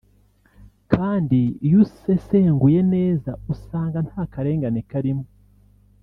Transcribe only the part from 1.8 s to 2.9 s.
usesenguye